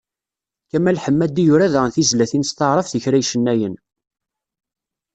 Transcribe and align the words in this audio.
Kamal 0.69 0.99
Ḥemmadi 1.03 1.43
yura 1.47 1.73
daɣen 1.73 1.91
tizlatin 1.95 2.45
s 2.49 2.51
taɛrabt 2.53 2.93
i 2.97 2.99
kra 3.03 3.17
icennayen. 3.21 3.75